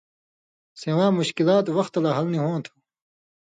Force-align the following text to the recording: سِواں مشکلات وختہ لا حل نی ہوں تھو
سِواں 0.79 1.11
مشکلات 1.19 1.65
وختہ 1.77 1.99
لا 2.03 2.11
حل 2.15 2.25
نی 2.31 2.39
ہوں 2.43 2.59
تھو 2.65 2.73